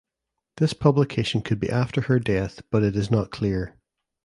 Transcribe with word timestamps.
This 0.57 0.73
publication 0.73 1.43
could 1.43 1.59
be 1.59 1.69
after 1.69 2.01
her 2.01 2.17
death 2.17 2.63
but 2.71 2.81
it 2.81 2.95
is 2.95 3.11
not 3.11 3.29
clear. 3.29 3.77